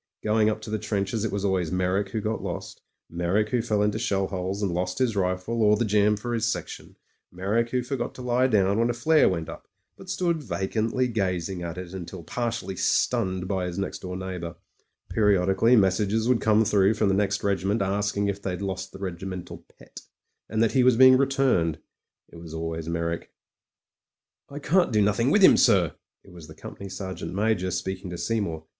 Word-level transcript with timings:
Going 0.23 0.49
up 0.49 0.61
to 0.61 0.71
the 0.71 0.79
trenches 0.79 1.23
it 1.23 1.31
was 1.31 1.45
always 1.45 1.71
Meyrick 1.71 2.09
who 2.09 2.21
got 2.21 2.41
lost; 2.41 2.81
Meyrick 3.07 3.49
who 3.49 3.61
fell 3.61 3.83
into 3.83 3.99
shell 3.99 4.25
holes 4.25 4.63
and 4.63 4.73
lost 4.73 4.97
his 4.97 5.15
rifle 5.15 5.61
or 5.61 5.77
the 5.77 5.85
jam 5.85 6.17
for 6.17 6.33
his 6.33 6.51
section; 6.51 6.95
Meyrick 7.31 7.69
who 7.69 7.83
forgot 7.83 8.15
to 8.15 8.23
lie 8.23 8.47
down 8.47 8.79
when 8.79 8.89
a 8.89 8.95
flare 8.95 9.29
went 9.29 9.47
up, 9.47 9.67
but 9.95 10.09
stood 10.09 10.41
vacantly 10.41 11.07
gazing 11.07 11.61
at 11.61 11.77
it 11.77 11.93
until 11.93 12.23
partially 12.23 12.75
stunned 12.75 13.47
by 13.47 13.67
his 13.67 13.77
next 13.77 13.99
door 13.99 14.17
neighbour. 14.17 14.55
Periodically 15.07 15.75
messages 15.75 16.27
would 16.27 16.41
PRIVATE 16.41 16.55
MEYRICK— 16.55 16.71
COMPANY 16.71 16.87
IDIOT 16.87 16.93
65 16.95 16.95
come 16.95 16.95
through 16.95 16.95
from 16.95 17.07
the 17.09 17.23
next 17.23 17.43
regiment 17.43 17.81
asking 17.83 18.27
if 18.27 18.41
they'd 18.41 18.65
lost 18.65 18.91
the 18.93 18.97
regimental 18.97 19.65
pet, 19.77 20.01
and 20.49 20.63
that 20.63 20.71
he 20.71 20.83
was 20.83 20.97
being 20.97 21.15
returned. 21.15 21.77
It 22.29 22.37
was 22.37 22.55
always 22.55 22.89
Meyrick,... 22.89 23.29
"I 24.49 24.57
can't 24.57 24.91
do 24.91 25.03
nothing 25.03 25.29
with 25.29 25.43
'im, 25.43 25.57
sir/* 25.57 25.93
It 26.23 26.31
was 26.31 26.47
the 26.47 26.55
Com 26.55 26.75
pany 26.75 26.91
Sergeant 26.91 27.35
Major 27.35 27.69
speaking 27.69 28.09
to 28.09 28.17
Seymour. 28.17 28.63